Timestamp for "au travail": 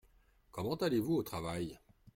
1.13-1.77